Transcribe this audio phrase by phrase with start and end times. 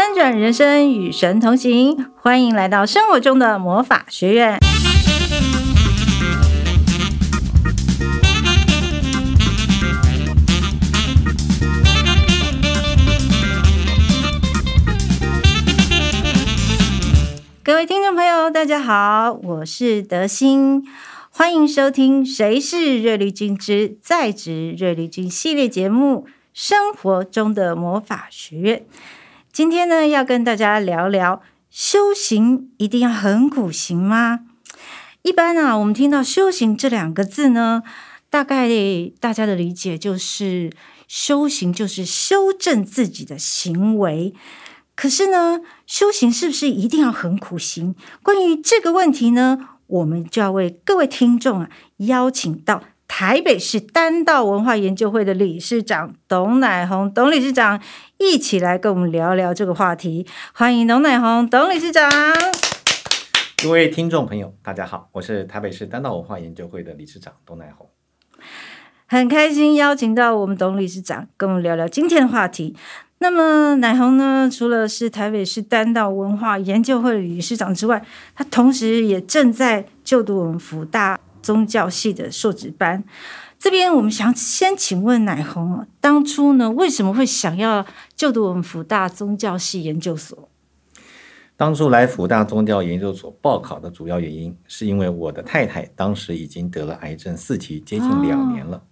[0.00, 4.58] 翻转人生，与神同行，欢迎来到生活中的魔法学院。
[17.62, 20.82] 各位听众朋友，大家好，我是德心，
[21.28, 28.78] 欢迎收听《谁是瑞丽君之在职瑞丽君》系列节目《生活中的魔法学院》。
[29.52, 34.40] 今天呢，要跟大家聊聊修行一定要很苦行吗？
[35.22, 37.82] 一般啊，我们听到“修行”这两个字呢，
[38.30, 38.68] 大概
[39.18, 40.70] 大家的理解就是
[41.08, 44.32] 修行就是修正自己的行为。
[44.94, 47.96] 可是呢，修行是不是一定要很苦行？
[48.22, 52.84] 关于这个问题呢，我们就要为各位听众啊邀请到。
[53.20, 57.78] 台北市丹道文化研究会的理事长董乃红，董理事长
[58.16, 60.26] 一起来跟我们聊聊这个话题。
[60.54, 62.10] 欢迎董乃红，董理事长。
[63.62, 67.90] 各位听众朋友，大家好，我是台北市丹道文化研究会的理事长董乃红。
[69.06, 72.74] 很开心邀请到我们董理事长跟我们聊聊今天的话题。
[73.18, 78.02] 那么乃红呢，除了是台北市丹道文化研究会的理事长之外，
[78.34, 81.20] 他同时也正在就读我们福大。
[81.42, 83.04] 宗教系的硕士班，
[83.58, 90.48] 这边我们想先请问乃红，当初呢为什么会想要就读我们辅大宗教系研究所？
[91.56, 98.78] 当初来辅大宗教研究所报考的主要原因，是因为我的太太当时已经得了癌症四期，接近两年了。
[98.78, 98.82] 哦、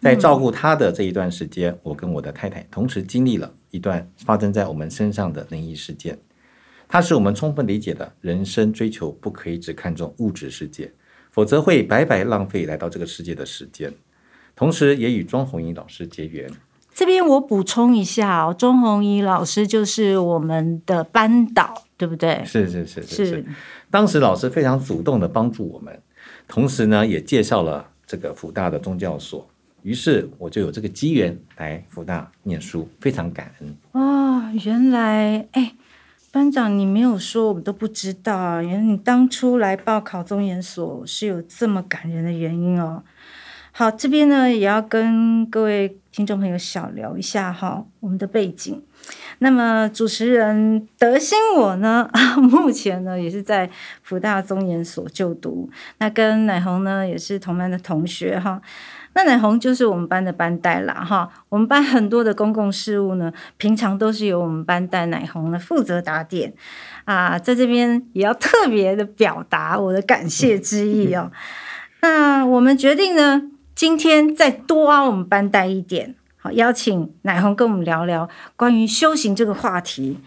[0.00, 6.18] 在照顾她的这一段时间，我跟我的太太同时经历了一段发生在我们身上的灵异事件。
[6.88, 10.92] 它使我们充分理解了人生追求不可以只看重物质世界。
[11.30, 13.92] 否则会白白浪费来到这个世界的时间，
[14.54, 16.50] 同时也与庄红英老师结缘。
[16.92, 22.42] 这边我补充一下哦，庄红英老师就是我们的班导，对不对？
[22.44, 23.44] 是是是是是。
[23.90, 26.02] 当时老师非常主动的帮助我们，
[26.46, 29.48] 同时呢也介绍了这个福大的宗教所，
[29.82, 33.76] 于是我就有这个机缘来福大念书，非常感恩。
[33.92, 35.72] 哦，原来哎。
[36.32, 38.62] 班长，你没有说，我们都不知道啊！
[38.62, 43.02] 原来你当初来报考中研所是有这么感人的原因哦。
[43.72, 48.80] 好，这边呢也要跟各位听众朋友小聊一下哈，我们的背景。
[49.38, 52.08] 那么主持人德心我呢，
[52.38, 53.68] 目前呢也是在
[54.04, 55.68] 福大中研所就读，
[55.98, 58.62] 那跟乃红呢也是同班的同学哈。
[59.12, 66.54] 那乃红就是我们班的班代啦，哈，我们班很多的公共事务呢，平常都是由我们班带乃红呢负责打点
[67.06, 71.32] 啊，在这边也要特别的表达我的感谢之意哦。
[72.02, 73.42] 那我们决定呢，
[73.74, 80.18] 今天再多挖我们班带一点，好，邀请乃红跟我们聊聊关于修行这个话题。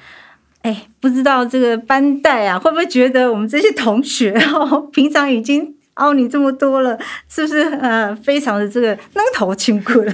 [0.61, 5.75] 哎，不知道这个班代啊，会不会觉得我们这些同学哦，平常已经。
[5.95, 6.97] 凹你这么多了，
[7.29, 7.61] 是不是？
[7.61, 10.13] 呃，非常的这个愣头青苦了？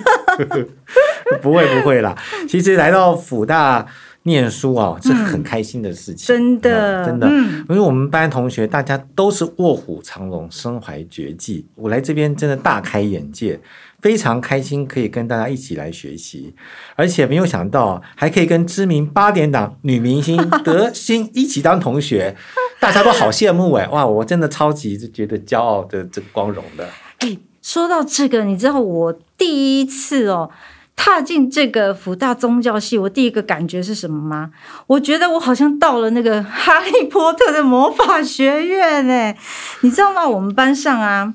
[1.41, 2.15] 不会不会啦，
[2.47, 3.85] 其实来到辅大
[4.23, 13.59] 念书啊，是很开心的事情，真的、嗯、真的，嗯、因为我们班同学大家都是卧虎藏龙、身怀绝技，我来这边真的大开眼界。
[14.01, 16.55] 非常开心可以跟大家一起来学习，
[16.95, 22.33] 而且没有想到还可以跟知名八点档女明星德心一起当同学，
[22.79, 23.87] 大家都好羡慕哎！
[23.89, 26.87] 哇，我真的超级觉得骄傲的这光荣的。
[27.19, 30.49] 哎，说到这个，你知道我第一次哦
[30.95, 34.51] 踏进这个辅大宗教系，我第一个感觉是什么吗？
[34.87, 39.37] 我觉得我好像到了那个哈利波特的魔法学院哎，
[39.81, 40.27] 你知道吗？
[40.27, 41.33] 我们班上啊，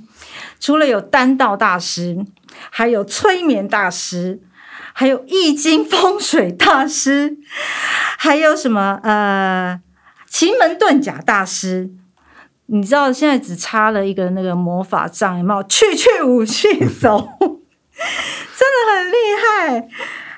[0.58, 2.24] 除了有丹道大师。
[2.70, 4.40] 还有催眠大师，
[4.92, 7.36] 还有易经风水大师，
[8.16, 9.80] 还有什么呃
[10.34, 11.88] 奇门遁甲大师？
[12.66, 15.62] 你知道现在只差了一个那个魔法杖，有没有？
[15.62, 19.88] 去去武去走， 真的很厉害。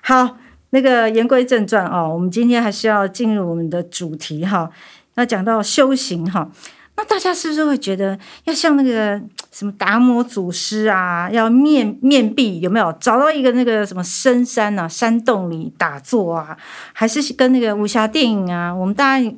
[0.03, 0.37] 好，
[0.69, 4.69] 那个言归正传哦，我们今天还是要进入我们的主题哈。
[5.15, 6.51] 那讲到修行哈。
[6.99, 16.57] 那大家是不是会觉得要像那个什么达摩祖师啊，要面面壁有没有找到一个那个什么深山啊、山洞里打坐啊？
[16.93, 18.75] 还是跟那个武侠电影啊？
[18.75, 19.35] 我们大家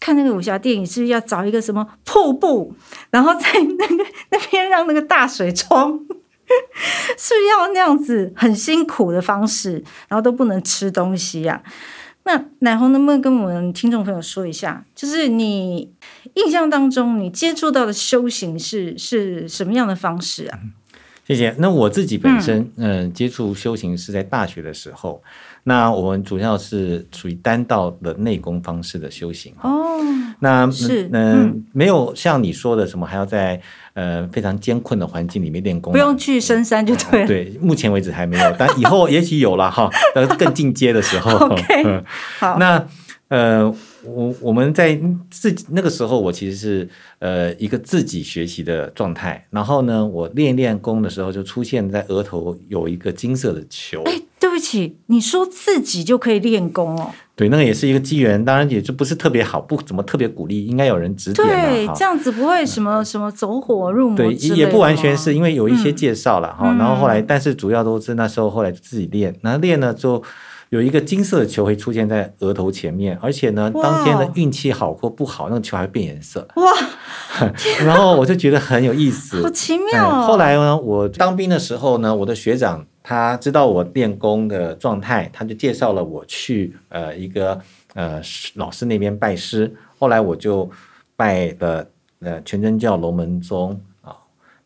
[0.00, 2.74] 看那个武侠电影，是不是要找一个什么瀑布，
[3.10, 5.98] 然后在那个 那边让那个大水冲，
[7.16, 11.62] 是不是要那样子很辛苦的方式，然后都不能吃东西呀、
[12.24, 15.92] 那乃红能不能跟我们听众朋友说一下，就是你
[16.34, 20.58] 印象当中你接触到的修行是是什么样的方式啊？
[21.28, 21.54] 谢谢。
[21.58, 25.22] 那我自己本身嗯、呃、接触修行是在大学的时候，
[25.64, 30.00] 那我们主要是属于单道的内功方式的修行哦。
[30.40, 33.60] 那是嗯，嗯没有像你说的什么，还要在
[33.92, 37.26] 呃非常艰困的环境里面练功，不用去深山就对了。
[37.26, 39.90] 对，目前为止还没有，但以后也许有了哈。
[40.16, 41.32] 呃，更进阶的时候。
[41.46, 42.04] OK，
[42.38, 42.56] 好。
[42.58, 42.86] 那
[43.28, 45.00] 呃，我我们在
[45.30, 49.46] 自己那个时候，我其实是呃一个自己学习的状态。
[49.50, 54.02] 然后呢，我练练功的时候，就出现在额头有一个金色的球。
[54.04, 57.10] 哎，对不起，你说自己就可以练功哦？
[57.34, 61.46] 对，那个也是一个机缘，当然也就不是特别好，不怎么特别鼓励，应该有人指点。
[61.46, 64.16] 对，这样子不会什么什么走火入魔。
[64.16, 70.22] 对，也不完全是因为有一些介绍了哈、嗯，然后后来，但是主要都是那时候后来自己练，那练了之后。
[70.70, 76.46] 有一个金色的球会出现在额头前面，而且呢，当天的运气好或不好，那个球还会变颜色。
[76.56, 76.72] 哇！
[77.84, 80.26] 然后我就觉得很有意思，好奇妙哦。
[80.26, 87.58] 后来呢，我当兵的时候呢，我的学长他知道我练功的状态，他就介绍了我去呃一个
[87.94, 88.20] 呃
[88.54, 89.74] 老师那边拜师。
[89.98, 90.68] 后来我就
[91.16, 91.86] 拜了
[92.20, 94.14] 呃全真教龙门宗啊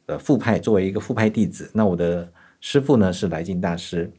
[0.07, 1.71] 的副派，作为一个副派弟子。
[1.75, 2.27] 那我的
[2.61, 4.11] 师傅呢是来劲大师。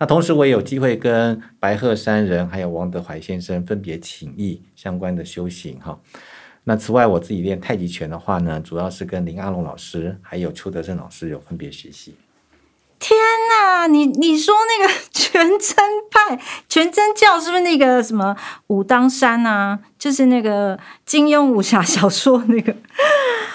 [0.00, 5.98] 那同时，我也有机会跟白鹤山人还有王德怀先生分别请益相关的修行哈。
[6.64, 12.14] 那此外，我自己练太极拳的话呢，主要是跟林阿龙老师还有邱德胜老师有分别学习。
[13.00, 13.16] 天
[13.50, 15.76] 哪，你你说那个全真
[16.10, 18.36] 派、全真教是不是那个什么
[18.68, 19.78] 武当山啊？
[19.98, 22.74] 就是那个金庸武侠小说那个，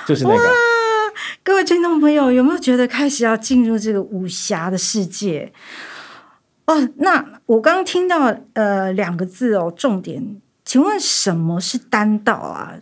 [0.05, 0.43] 就是那个。
[1.43, 5.53] 各位听众朋友，有没有觉得开始要进入这个武侠的世界？
[6.65, 12.79] 哦，那我刚刚听到呃两个字哦，重点，请问什么是丹道啊？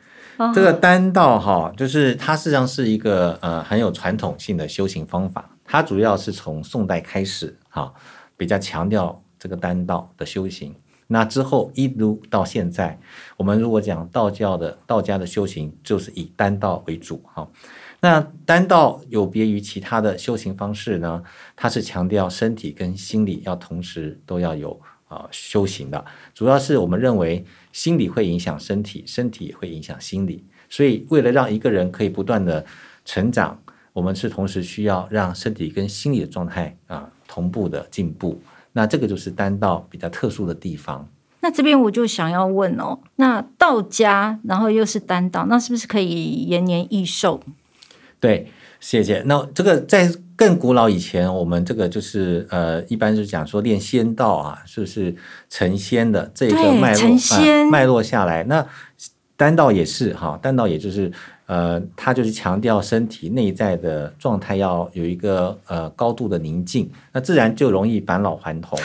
[0.54, 7.94] 这个丹道哈，就是它实际上是一个呃很有传统性的修行方法，它主要是从宋代开始哈，
[8.38, 10.76] 比较强调这个丹道的修行。
[11.08, 12.98] 那之后一路到现在，
[13.38, 17.48] 我们如果讲道教的道家的修行，就是以丹道为主哈。
[18.04, 21.22] 那丹道有别于其他的修行方式呢？
[21.56, 26.04] 它是强调身体跟心理要同时都要有啊、修行的。
[26.34, 30.44] 主要是我们认为心理会影响身体，身体也会影响心理。
[30.68, 32.66] 所以为了让一个人可以不断的
[33.06, 33.62] 成长，
[33.94, 38.42] 我们是同时需要让身体跟心理的状态啊、同步的进步。
[38.74, 41.08] 那这个就是丹道比较特殊的地方。
[41.42, 47.42] 那这边我就想要问哦，那道家然后又是丹道，那是不是可以延年益寿？
[48.22, 48.48] 对，
[48.80, 49.22] 谢谢。
[49.26, 55.14] 那这个在更古老以前，我们这个就是呃，一般是讲说练仙道啊，是不是
[55.50, 58.66] 成仙的这个脉络，脉络下来，那
[59.36, 61.12] 丹道也是哈，丹道也就是
[61.48, 68.78] 呃，它就是强调身体内在的状态要有一个呃高度的宁静，那自然就容易返老还童。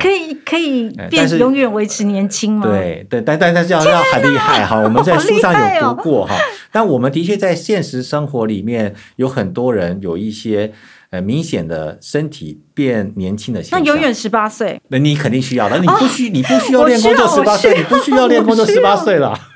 [0.00, 2.66] 可以可以变永远维持年轻吗？
[2.66, 4.76] 对对，但但但是要要很厉害哈！
[4.82, 6.38] 我们在书上有读过哈、哦，
[6.72, 10.72] 但我们的确在现实生活里面有很多人有一些
[11.10, 13.80] 呃明显的身体变年轻的现象。
[13.80, 14.80] 那永远十八岁？
[14.88, 19.38] 那你肯定需要的，你不需、哦、你不需要练功就十八岁，你不需要练功就十八岁了。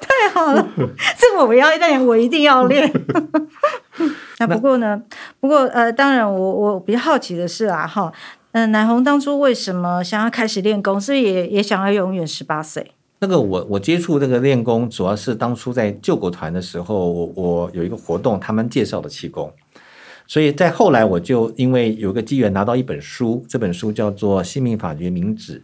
[0.00, 0.68] 太好了，
[1.16, 2.90] 这个我要练，我一定要练。
[4.40, 5.02] 那不过呢，
[5.38, 8.10] 不过呃，当然我我比较好奇的是啊，哈，
[8.52, 12.92] 嗯，乃鸿当初为什么想要开始练功，是不是也也想要永远十八岁？
[13.18, 19.52] 那个我我接触这个练功，主要是当初在救国团的时候，我我有一个活动，他们介绍的气功，
[20.26, 25.58] 所以在后来我就因为有个机缘拿到一本书，这本书叫做《性命法诀明旨》，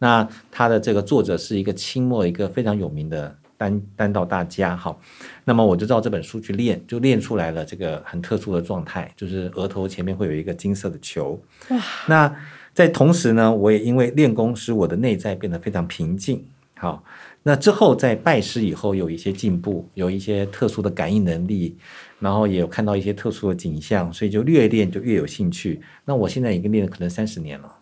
[0.00, 3.36] 那它的这个作者是一个清末一个非常有名的。
[3.58, 4.96] 丹丹道大家哈，
[5.44, 11.38] 那么我就照这本书去练，就练出来了这个很特殊的状态，就是额头前面会有一个金色的球。
[11.70, 11.76] 哇！
[12.06, 12.36] 那
[12.72, 16.46] 在同时呢，我也因为练功使我的内在变得非常平静。
[16.76, 17.02] 好，
[17.42, 21.76] 那之后在拜师以后有一些进步，有一些特殊的感应能力，
[22.20, 25.80] 然后也有看到一些特殊的景象，所以就越练就越有兴趣。
[26.04, 27.77] 那我现在已经练了可能三十年了。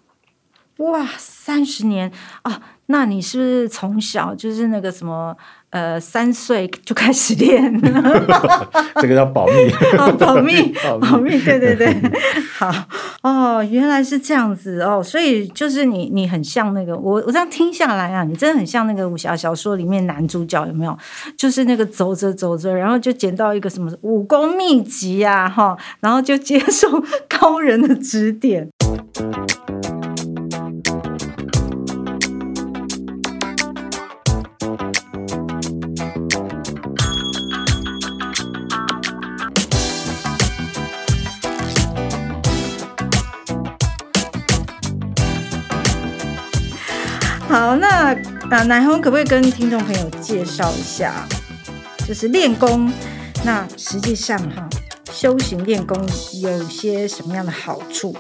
[0.79, 2.11] 哇，三十年
[2.43, 2.61] 啊！
[2.89, 5.37] 那你是不是从小就是那个什么？
[5.71, 7.83] 呃，三岁就开始练，
[9.01, 9.53] 这个要保密，
[9.99, 11.95] 哦， 保密，保密，对对对，
[12.57, 12.73] 好
[13.23, 20.97] 哦，原来是这样子哦，所以就是你，你很像那个我，我这样听下来啊，你真的很像那个武侠小说里面男主角，有没有？
[21.37, 26.89] 就是那个走着走着，然后就捡到一个什么武功秘籍啊，哈，然后就接受
[27.29, 28.71] 高人的指点。
[47.59, 48.15] 好，那
[48.51, 51.27] 啊，乃弘可不可以跟听众朋友介绍一下，
[52.07, 52.93] 就是练功，
[53.47, 54.69] 那实际上哈，
[55.11, 55.99] 修行练功
[56.43, 58.15] 有些什么样的好处？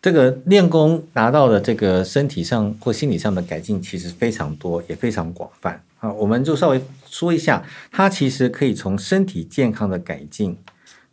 [0.00, 6.10] 这个练功达到的这个身体上或心理上的改进，其实非常多，也非常广泛啊。
[6.10, 10.56] 我们就稍微说一下，它其实可以从身体健康的改进，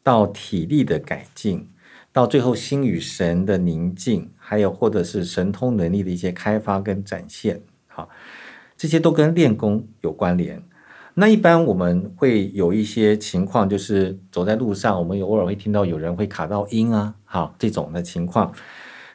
[0.02, 1.68] 到体力的改进，
[2.14, 8.08] 到最后心与神的宁静，还有或者是神通能力的一些开发跟展现，好，
[8.78, 10.62] 这些都跟练功有关联。
[11.16, 18.54] 那一般我们会有一些情况，就是走在路上，我们偶尔会听到有人会卡到音啊，好，这种的情况。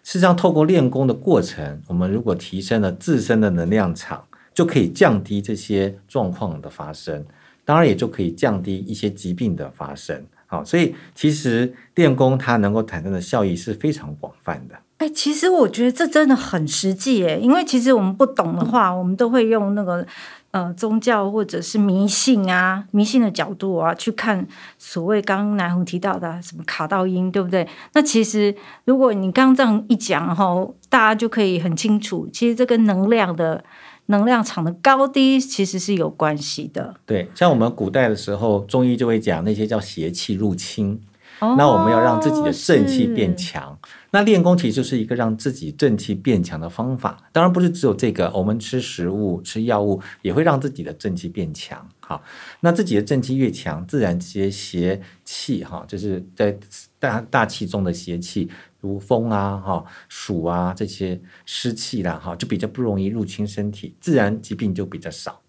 [0.03, 7.25] 事实上，透过练功的过程，我们如果提升了自身的能量场，就可以降低这些状况的发生，
[7.65, 10.27] 当然也就可以降低一些疾病的发生。
[10.49, 14.75] 好，所以其实电工它能够产生的效益是非常广泛的。
[14.97, 20.05] 哎，其实我觉得这真的很实际耶，因为其实我们不懂的话，我们都会用那个。
[20.51, 27.69] 呃，宗教或者是迷信啊，迷信的角度啊，去看所谓刚刚南红提到的、什么卡到音，对不对？
[27.93, 33.63] 那其实如果你刚刚这样一讲哈，大家就可以很清楚，其实这跟能量的
[34.09, 36.97] 能量场的高低其实是有关系的。
[37.07, 41.01] 对，像我们古代的时候，中医就会讲那些叫邪气入侵。
[41.41, 43.79] 那我们要让自己的正气变强，哦、
[44.11, 47.17] 那练功其实就是一个让自己正气变强的方法。
[47.31, 51.89] 当然不是只有这个，我们吃食物、吃药物也会让自己的正气变强。
[52.01, 52.21] 好，
[52.59, 56.59] 那自己的正气越强，自然这些邪气哈，就是在
[56.99, 58.51] 大大气中的邪气，
[58.81, 65.41] 如风啊、哈暑啊这些湿气啦，哈，就比较不容易入侵身体，自然疾病就比较少。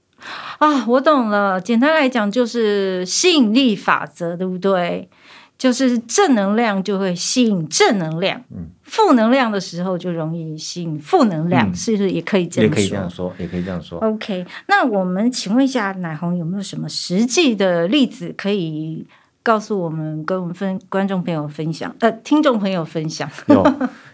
[0.57, 1.61] 啊，我懂了。
[1.61, 5.09] 简单来讲，就是吸引力法则，对不对？
[5.57, 12.77] 就是正能量就会吸引正能量，嗯，负能量的时候就容易吸引负能量，嗯、是不是也可以这样说？
[12.77, 13.99] 也可以这样说，也可以这样说。
[13.99, 19.05] OK，那我们请问一下奶红有没有什么实际的例子可以
[19.41, 23.29] 告诉我们，跟我们分观众朋友分享，呃，听众朋友分享？
[23.47, 23.63] 有，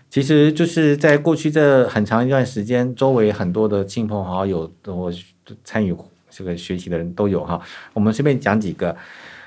[0.10, 5.12] 其实就是在过去这很长一段时间，周围很多的亲朋好友，我
[5.64, 5.96] 参与
[6.30, 7.60] 这个学习的人都有哈。
[7.94, 8.96] 我们随便讲几个。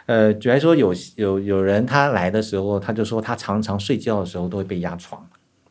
[0.06, 5.22] 呃，举例说有有有人他来的时候，他就说他常常睡觉的时候都会被压床，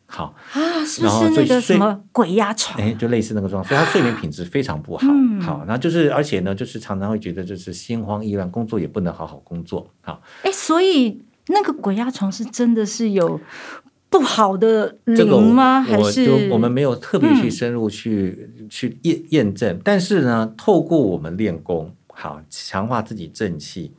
[0.10, 2.80] 好啊，是不是那个什么鬼压床？
[2.82, 5.06] 哎，就类似那个状况，所以他睡眠品质非常不好。
[5.10, 9.86] 嗯、好，那就是而且呢，就是常常会觉得就是心慌意乱，工作也不能好好工作。
[10.02, 13.40] 好，哎，所以那个鬼压床是真的是有
[14.10, 15.86] 不好的灵吗？
[15.86, 19.78] 这个、还是我，我们没有特别去深入去、嗯、去验验证？
[19.84, 23.92] 但是呢，透过我们练功，好强化自己正气。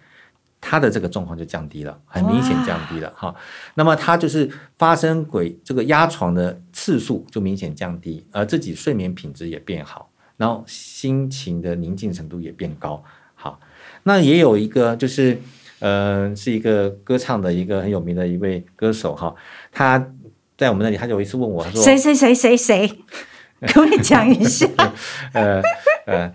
[0.60, 3.34] 他的这个状况就降低了，很明显降低了哈。
[3.74, 13.02] 那么他就是发生鬼这个压床的次数就明显降低，而自己睡眠品质也变好，然后心情的宁静程度也变高。
[13.34, 13.60] 好，
[14.02, 15.40] 那也有一个就是，
[15.78, 19.34] 呃，是一个歌唱的一个很有名的一位歌手哈，
[19.70, 20.12] 他
[20.56, 22.98] 在我们那里，他就有一次问我，他说：“谁谁谁谁谁？”
[23.62, 24.66] 可以 讲一下，
[25.34, 25.60] 呃
[26.08, 26.32] 呃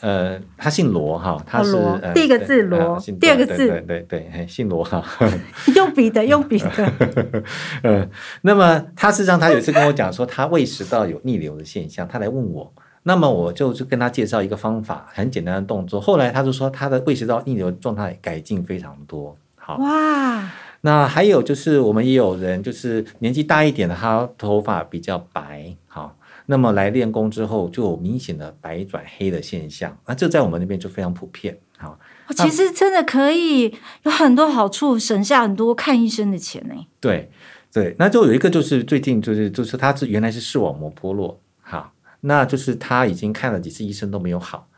[0.00, 1.76] 呃，他姓罗哈，他是
[2.12, 5.02] 第一个字罗，第二个字对对对，姓罗哈，
[5.76, 7.42] 用笔的用笔的，
[7.82, 8.08] 呃，
[8.42, 12.72] 那么他事实上他有一次跟我讲说，他胃食道有逆流的现象，他来问我，
[13.04, 20.50] 那么我就就跟他介绍一个方法，很简单的动作，后来他就说他的胃食道逆流状态改进非常多，好哇，
[20.80, 26.16] 那还有就是我们也有人就是年纪大一点的，他头发比较白，好。
[26.52, 31.58] 那么来练功之后，就有明显的白转黑的现象，那这在我们那边就非常普遍。
[31.78, 31.98] 好，
[32.36, 36.74] 其实真的可以有很多好处，省下很多看医生的钱呢。
[37.00, 37.30] 对
[37.72, 44.68] 对，那就有一个就是最近就是就是他是原来是视网膜剥落，好，那就是他已经看了几次医生都没有好，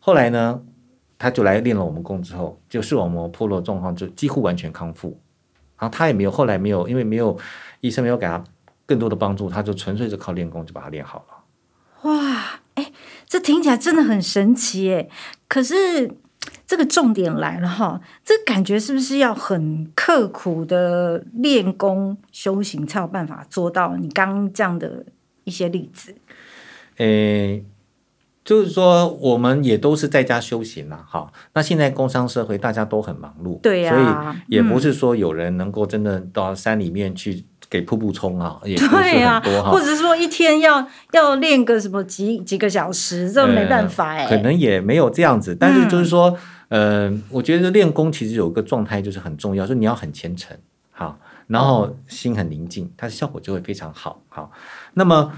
[0.00, 0.60] 后来呢，
[1.16, 5.20] 他就来练了我们功之后，就视网膜剥落状况就几乎完全康复，
[5.78, 7.38] 然后他也没有后来没有因为没有
[7.80, 8.42] 医生没有给他。
[8.86, 12.10] 更多的帮助，他就纯粹是靠练功就把它练好了。
[12.10, 12.92] 哇，哎，
[13.26, 15.08] 这听起来真的很神奇哎！
[15.46, 16.10] 可是
[16.66, 23.96] 这个重点来了哈，这感觉是不是要很刻苦的练功修行才有办法做到？
[23.96, 25.06] 你刚刚这样的
[25.44, 26.14] 一些例子，
[26.96, 27.64] 诶，
[28.44, 31.32] 就是说我们也都是在家修行了哈。
[31.54, 37.32] 那现在工商社会大家都很忙碌，对呀、啊，所以也不是说有人能够真的到山里面去。
[37.34, 45.56] 嗯给瀑布冲啊，也不是很多哈，或者说一天要要练个什么几几个小时，这没办法哎、呃，可能也没有这样子。
[45.58, 46.36] 但是就是说，
[46.68, 50.54] 嗯、呃，我觉得练功其实有一个状态就是很重要，就是你要很虔诚，
[50.90, 54.20] 好，然后心很宁静，它的效果就会非常好。
[54.28, 54.50] 好，
[54.92, 55.32] 那么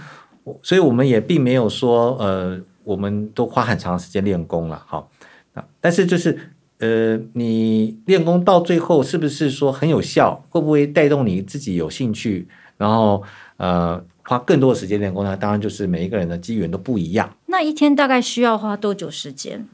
[0.61, 5.07] 所以我们也并没有说呃，我们都花很长时间练功了，哈
[5.55, 6.39] 啊，但是就是
[6.79, 10.45] 呃，你练功到最后是不是说很有效？
[10.51, 12.47] 会不会带动你自己有兴趣？
[12.77, 13.23] 然后
[13.57, 15.37] 呃，花更多的时间练功呢？
[15.37, 17.35] 当然就是每一个人的机缘都不一样。
[17.47, 19.67] 那一天大概需要花多久时间？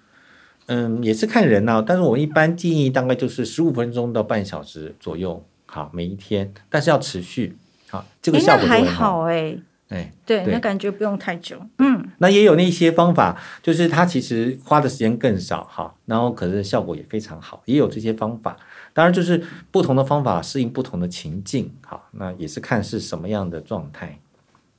[0.67, 7.57] 嗯，也是看人呐、啊，但是我一般建议大概就是十五分钟到半小时左右，好，每一天，但是要持续，
[7.88, 18.56] 好，这个效果还好哎、欸，哎，对，那感觉不用太久，嗯，那也有那些方法，就是它其实花的时间更少，哈，然后可是效果也非常好，也有这些方法，
[18.94, 24.18] 当然就是不同的方法适应不同的情境，好，那也是看是什么样的状态，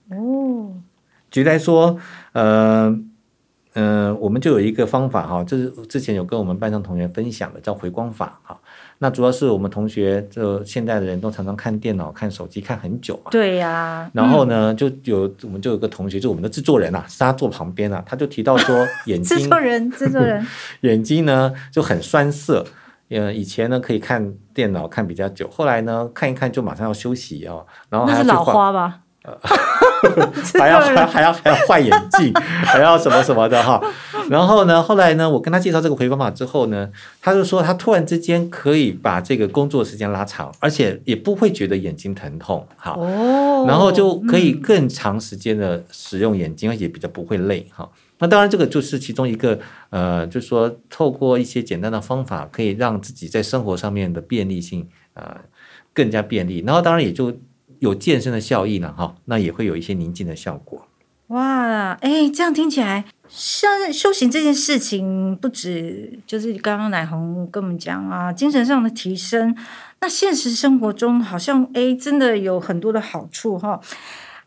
[0.10, 0.74] 哦，
[1.30, 2.00] 举例来说，
[2.34, 3.00] 呃。
[3.74, 8.60] 嗯、呃，我们就有一个方法哈，就是之前有跟我们班上同学分享的，叫回光法哈。
[9.00, 13.32] 那主要是我们同学，就现在的人都常常看电脑、看手机看很久嘛。
[13.32, 14.12] 对呀、啊。
[14.14, 19.38] 然后呢，就有我们就有个同学，就我们的制作人啊，是他坐旁边啊，他就提到说眼睛。
[19.40, 20.46] 制作人，制作人。
[20.82, 22.64] 眼睛呢就很酸涩，
[23.10, 28.38] 呃，以前呢可以看电脑看比较久，后来呢看一看就马上要休息哦，然后还要去换。
[28.38, 29.00] 那是老花吧？
[29.24, 29.38] 呃，
[30.60, 33.82] 还要还还要还要换眼镜，还要什么什么的哈。
[34.30, 36.90] 然后呢，后来呢，我跟他介绍这个回方法之后呢，
[37.22, 42.94] 他就说他突然之间可以把这个工作时间拉长，而且也不会觉得眼睛疼痛，哈。
[42.98, 43.66] 哦。
[43.68, 47.88] 然后就可以更长时间的使用眼睛，而且比较不会累，哈。
[48.20, 55.42] 那当然，这个就是其中一个，呃，就是说透过一些简单的方法，可以让自己在生活上面的便利性啊、呃、
[55.94, 56.64] 更加便利。
[56.66, 57.36] 然后当然也就。
[57.82, 60.88] 有健身的效益呢，哈，那也会有一些宁静的效果。
[61.30, 69.56] 哇，哎，这样听起来，像修行这件事情，不止就是刚刚乃红跟我们讲啊，精神上的提升，
[70.00, 73.82] 那现实生活中好像哎，真的有很多的好处哈。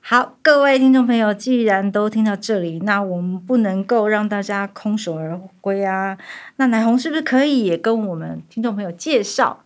[0.01, 6.17] 好，各位听众朋友，既然都听到这里，那我们不能够让大家空手而归啊。
[6.57, 9.64] 那乃红是不是可以也跟我们听众朋友介绍？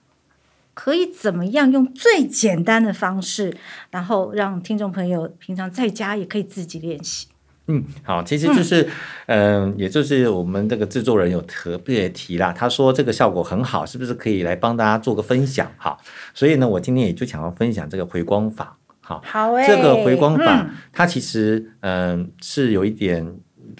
[0.78, 3.52] 可以怎么样用最简单的方式，
[3.90, 7.26] 然后让听众朋友平常在家也可以自己练习。
[7.66, 8.88] 嗯，好，其实就是，
[9.26, 15.68] 嗯、呃，也就是我们这个制作人有特别提啦，他说这个效果很好，是不是可以来帮大家做个分享？
[15.78, 15.98] 哈，
[16.32, 18.78] 所以呢，我今天也就想要分享这个回光法。
[19.00, 23.26] 好，好、欸，这个回光法、嗯、它其实嗯、呃、是有一点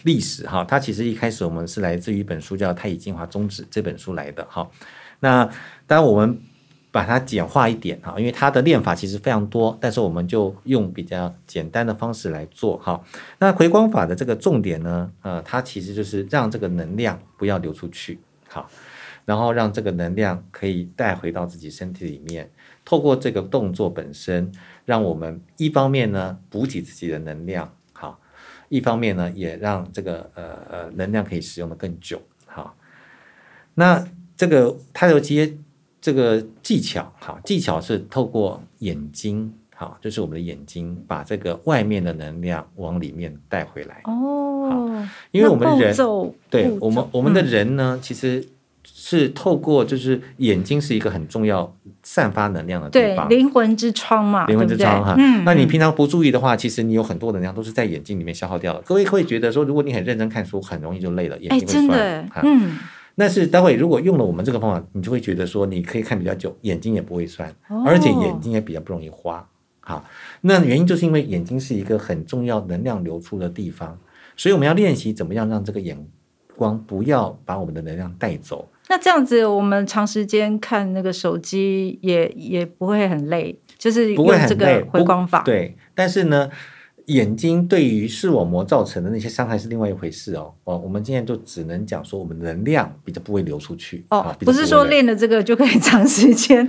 [0.03, 4.45] 历史哈，它其实一开始我们是来自于一本书叫《太乙精华宗旨》这本书来的。
[4.51, 4.69] 哈，
[5.21, 5.45] 那
[5.87, 6.37] 当然我们。
[6.99, 13.01] 把它简化一点哈，因为它的练法其实非常多，但是我们就用比较简单的方式来做哈。
[13.39, 18.69] 那回光法的这个重点呢，呃，它其实就是让这个能量不要流出去，好，
[19.25, 22.51] 然后让这个能量可以带回到自己身体里面，
[22.85, 24.51] 透过这个动作本身，
[24.85, 28.19] 让我们一方面呢补给自己的能量，好，
[28.69, 32.75] 一方面呢也让这个呃呃能量可以使用的更久，好。
[33.77, 34.05] 那
[34.37, 35.57] 这个它有些。
[36.01, 44.01] 这个技巧，哈，技巧是透过眼睛，好，就是我们的眼睛，把这个外面的能量往里面带回来。
[44.05, 45.95] 哦，因为我们人，
[46.49, 48.47] 对我们我们的人呢，嗯、其实
[48.85, 55.15] 是透过，就是眼睛是一个很重要散发能量的地方，灵魂之窗嘛，灵魂之窗哈。
[55.19, 58.81] 嗯，那你平常不注意的话，其实你有很多能量都是在眼睛里面消耗掉了。
[58.83, 61.89] 各位会觉得说，如果你很认真看书，很容易就累了，眼睛会酸。
[61.89, 62.79] 真的，嗯。
[63.19, 67.53] 但是待会如果用了我们这个方法，你就会觉得说你可以看比较久，眼睛也不会酸，
[67.85, 69.47] 而且眼睛也比较不容易花。
[69.81, 70.05] 好，
[70.43, 73.99] 那原因就是因为眼睛是一个很重要能量流出的地方，
[74.37, 76.07] 所以我们要练习怎么样让这个眼
[76.57, 78.69] 光不要把我们的能量带走。
[78.89, 85.43] 那这样子，我们长时间看那个手机也也不会很累，就是用这个回光法。
[85.43, 86.49] 对，但是呢。
[87.09, 90.53] 眼睛对于视网膜造成的那些伤害是另外一回事哦。
[90.65, 94.05] 哦，我们今天就只能讲说，我们能量比较不会流出去。
[94.11, 96.69] 哦，不，不是说练了这个就可以长时间。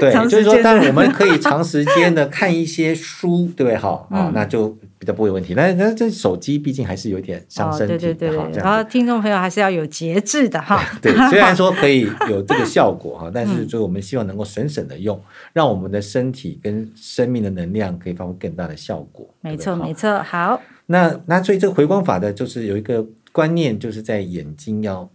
[0.00, 3.76] 对，就是说，当然我们可以长时间的看一些书，对不对？
[3.76, 4.76] 好，啊， 那就。
[5.00, 10.78] 比较不会有问题，但是那这手机毕竟还是有点伤身体的，哦、对对对对，然后听众朋友还是要有节制的哈。
[11.00, 15.22] 对，虽然 说可以有这个效果哈，但是就我们希望能够省省的用，嗯，
[15.54, 19.26] 让我们的身体跟生命的能量可以发挥更大的效果。
[19.40, 20.22] 没错，没错。
[20.22, 25.08] 好，那那所以这个回光法的就是有一个观念，就是在眼睛要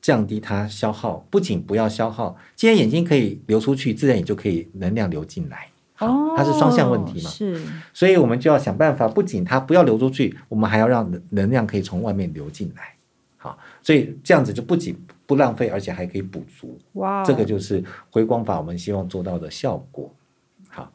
[0.00, 5.66] 降低它消耗，不仅不要消耗，既然眼睛可以流出去，自然也就可以能量流进来。
[6.06, 7.30] 哦，它是双向问题嘛？
[7.30, 7.60] 是，
[7.92, 12.94] 所以我们就要想办法，不仅它不要流出去，我们还要让能量可以从外面流进来。
[13.36, 16.78] 好，所以这样子就不仅不浪费，而且还可以补足。
[16.92, 20.12] 哇，这个就是回光法我们希望做到的效果。
[20.68, 20.92] 好，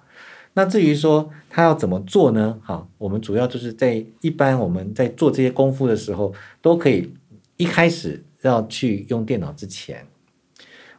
[0.53, 2.57] 那至于说它要怎么做呢？
[2.63, 7.13] 好，我们主要就是在一般我们在做这些功夫的时候，都可以
[7.57, 10.07] 一开始要去用电脑之前，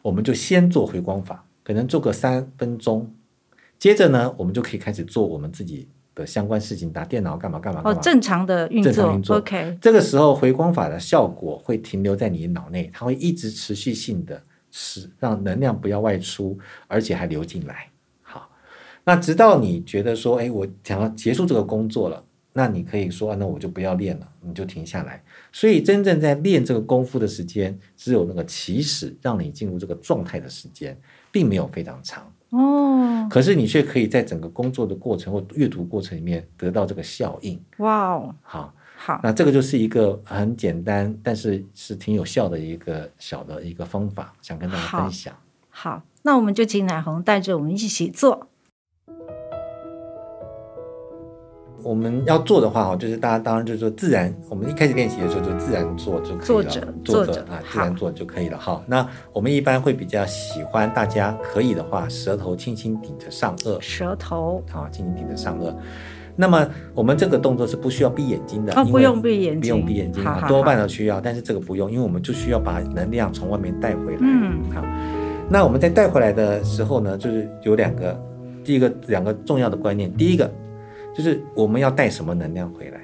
[0.03, 3.11] 我们就先做回光法，可能做个三分钟，
[3.79, 7.99] 接着呢，我们就可以开始做我们自己的相关事情，打电脑干嘛干嘛干嘛。
[7.99, 9.37] 哦，正常的运作，正常运作。
[9.37, 17.89] OK，这个时候回光法的效果会停留在你的脑内，它会一直持续性的使让能量不要外出，而且还流进来。
[18.23, 18.51] 好
[19.05, 25.23] 那直到你觉得说，哎，我想要结束这个工作了，那你可以说，那我就不要练了，你就停下来。
[25.53, 30.99] 所以真正在练这个功夫的时间，只有那个起始让你进入这个状态的时间，
[31.31, 33.18] 并没有非常长哦。
[33.29, 37.61] 可是你却可以在整个工作的过程或阅读过程里面得到这个效应。
[37.79, 45.35] 哇哦，好，好，那这个就是一个很简单，但是是挺有效的一个小的一个方法，想跟大家分享。
[45.69, 48.49] 好，好，那我们就请乃红带着我们一起做。
[51.89, 58.83] 我们要做的话哈，就是大家当然就是说自然，我们一开始练习的时候就自然做就可以了，坐着啊，自然做就可以了哈。
[58.87, 65.75] 那我们一般会比较喜欢大家可以的话，舌头轻轻顶着上颚，舌头啊，轻轻顶着上颚。
[66.37, 74.19] 那么我们这个动作是不需要闭眼睛的，哦，不用闭眼睛，不用闭眼睛，多半都需要，但是这个不用，因为我们就需要把能量从外面带回来。
[74.21, 74.85] 嗯，好。
[75.49, 78.15] 那我们在带回来的时候呢，就是有两个，
[78.63, 80.51] 第一个两个重要的观念，第一个。
[81.19, 83.01] 就是我们要带什么能量回来？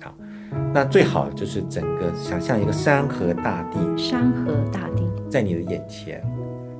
[0.00, 0.12] 好，
[0.74, 6.20] 那最好就是整个想象一个山河大地，山河大地在你的眼前，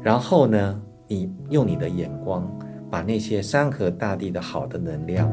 [0.03, 2.51] 然后呢，你用你的眼光
[2.91, 5.33] 把那些山河大地的好的能量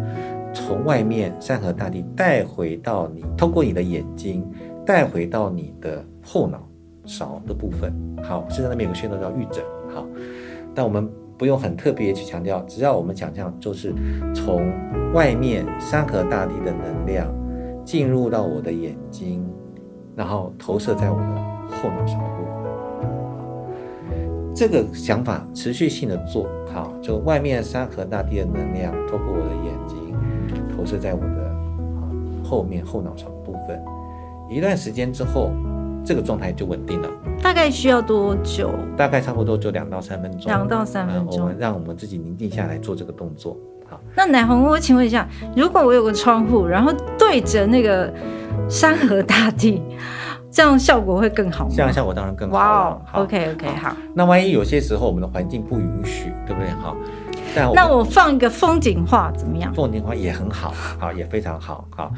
[0.53, 4.47] 从外面山河大地带回到你，通过你的眼睛
[4.85, 6.69] 带回到你的后脑
[7.05, 7.91] 勺的部分。
[8.21, 9.63] 好，现在那边有个穴道叫玉枕。
[9.89, 10.05] 好，
[10.75, 11.09] 但我们。
[11.43, 13.93] 不用很特别去强调，只要我们想象，就是
[14.33, 14.71] 从
[15.11, 17.27] 外面山河大地的能量
[17.83, 19.45] 进入到我的眼睛，
[20.15, 21.35] 然后投射在我的
[21.67, 22.63] 后脑勺部分。
[24.55, 30.15] 这个想法持续性的做好，就外面山河大地的能量透过我的眼睛
[30.73, 32.07] 投射在我的啊
[32.41, 33.83] 后面后脑勺部分。
[34.49, 35.51] 一段时间之后。
[36.03, 37.09] 这个状态就稳定了。
[37.41, 38.71] 大概需要多久？
[38.95, 40.45] 大概差不多就两到三分钟。
[40.45, 41.41] 两到三分钟。
[41.41, 43.57] 我们让我们自己宁静下来做这个动作。
[43.89, 48.11] 好，那奶红，我请问一下，如果我有个窗户，然后对着那个
[48.69, 49.81] 山河大地，
[50.49, 51.71] 这样效果会更好吗？
[51.75, 52.55] 这样效果当然更好。
[52.55, 53.95] 哇哦，OK OK，好。
[54.13, 56.69] 那万一有些时候我们的环境不允许，对不对？
[56.81, 56.95] 好，
[57.53, 59.73] 但我那我放一个风景画怎么样？
[59.73, 62.11] 风景画也很好，好，也非常好，好。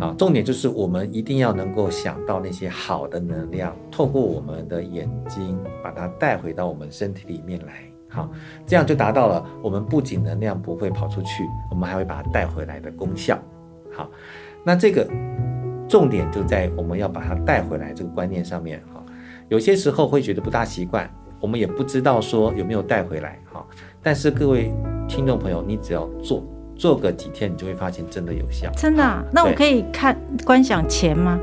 [0.00, 7.82] 啊，重点就是我们一定要能够想到那些好的能量，透过我们的眼睛把它带回到我们身体里面来。
[8.08, 8.28] 好，
[8.66, 13.38] 这样就达到了我们不仅能量不会跑出去，我们还会把它带回来的功效。
[13.92, 14.10] 好，
[14.64, 15.06] 那这个
[15.88, 18.82] 重点就在我们要把它带回来这个观念上面。
[18.92, 19.04] 哈，
[19.48, 21.08] 有些时候会觉得不大习惯，
[21.40, 23.38] 我们也不知道说有没有带回来。
[23.52, 23.64] 哈，
[24.02, 24.72] 但是各位
[25.06, 26.42] 听众朋友，你只要做。
[26.80, 28.70] 做个几天，你就会发现真的有效。
[28.74, 29.22] 真的啊？
[29.30, 30.16] 那我可以看
[30.46, 31.38] 观想钱吗？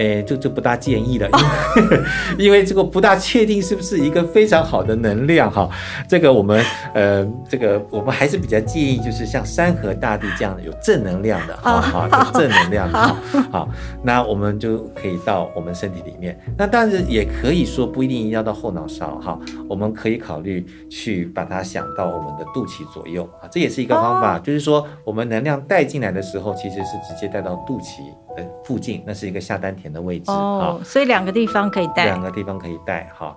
[0.00, 2.00] 哎，就就不大建议了，因为、哦、
[2.40, 5.68] 因为这个不大确定是不是一个非常好的能量哈。
[6.08, 13.16] 这个我们呃，这个我们还是比较建议，就是像山河大地这样的有正能量的，好好有正能量的，好，
[13.52, 13.68] 好，
[14.02, 16.38] 那我们就可以到我们身体里面。
[16.56, 28.00] 那当然也可以说不一定要到后脑勺哈，我们可以考虑去把它想到我们的肚脐左右啊，这也是一个方法，哦、就是说我们能量带进来的时候，其实是直接带到肚脐
[28.36, 33.36] 的附近，那是一个下丹田的位置哦，oh, 所以两个地方可以带，两个地方可以带哈。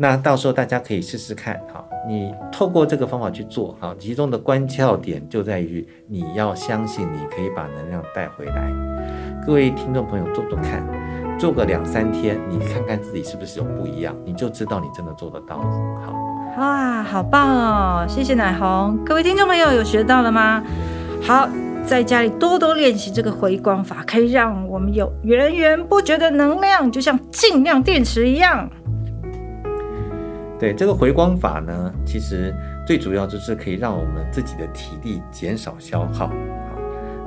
[0.00, 1.84] 那到时候大家可以试试看哈。
[2.06, 8.72] 你透过这个方法去做哈，其中的关窍点就在于你要相信你可以把能量带回来。
[9.44, 10.86] 各位听众朋友做做看，
[11.38, 15.64] 做个两三天，你看看自己是不是有不一样，你就知道你真的做得到了。
[16.06, 16.12] 好，
[16.58, 18.06] 哇，好棒哦！
[18.08, 20.62] 谢谢奶红，各位听众朋友有学到了吗？
[21.22, 21.48] 好。
[21.88, 28.68] 在家里多多练习这个回光法，可以让我们有源源不绝的能量，就像净量电池一样。
[30.58, 32.54] 对，这个回光法呢，其实
[32.86, 36.30] 最主要就是可以让我们自己的体力减少消耗。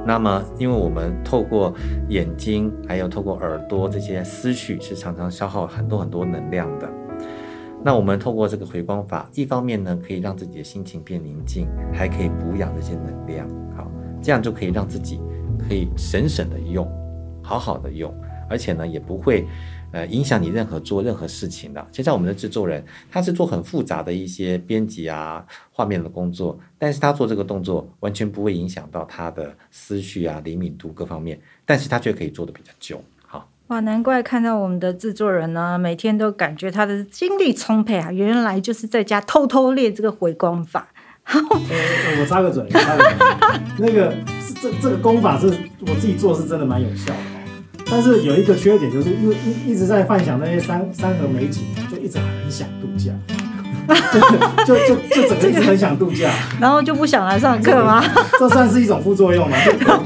[0.06, 1.74] 那么因为我们透过
[2.10, 6.88] 眼睛，还有透过耳朵这些思绪，是常常消耗很多很多能量的。
[7.84, 13.50] 那我们透过这个回光法，一方面呢，可以让自己的心情变宁静，还可以补养这些能量。
[13.76, 13.92] 好。
[14.22, 15.20] 这样就可以让自己
[15.58, 16.88] 可以省省的用，
[17.42, 18.14] 好好的用，
[18.50, 19.46] 而且呢也不会，
[19.92, 21.88] 呃影响你任何做任何事情的。
[21.92, 33.04] 就像我们的制作人他是做很复杂的一些编辑啊、画面的工作，但是他做这个动作完全不会影响到他的思绪啊、灵敏度各方面，但是他却可以做得比较久。
[33.26, 40.91] 好，哇，难怪看到我们的制作人呢，每天都感觉他的精力充沛啊，原来就是在家偷偷练这个回光法。
[42.20, 43.14] 我插个嘴，插个嘴
[43.78, 44.12] 那个
[44.46, 45.48] 是这这个功法是
[45.82, 53.12] 我自己做是真的蛮有效的，但是有一个缺点，就是因为一一直在幻想那些山山河美景，就一直很想度假。
[54.66, 56.30] 就就就整个一直很想度假，
[56.62, 58.02] 然后就不想来上课吗？
[58.40, 59.58] 这算是一种副作用吗？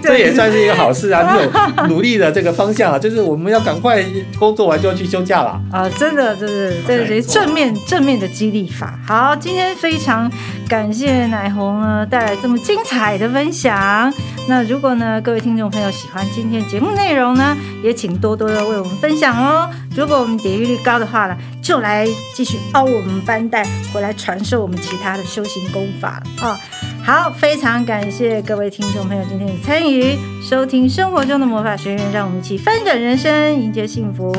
[0.02, 1.36] 这也算是一个好事啊！
[1.36, 4.04] 你有努力的这个方向啊，就是我们要赶快
[4.40, 5.88] 工作完就要去休假了啊！
[6.00, 8.98] 真的，真的，这是正面正面的激励法。
[9.06, 10.32] 好，今天非常
[10.68, 14.14] 感谢乃鸿呢带来这么精彩的分享。
[14.48, 19.70] 那如果呢各位听众朋友喜欢今天节目内容呢，也请多多的为我们分享哦。
[19.96, 23.66] 如果我们点阅率高的话呢，就来继续凹我们班代。
[23.94, 26.56] 回来传授我们其他的修行功法哦。
[27.04, 34.36] 好，非常感谢各位听众朋友今天的参与收听《生活中的魔法学院》，让我们一起翻转人生，迎接幸福。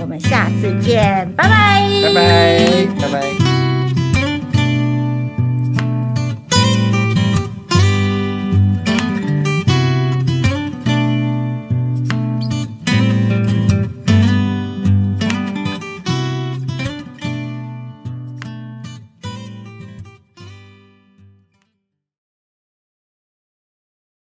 [0.00, 3.47] 我们下次见，拜拜，拜拜，拜拜。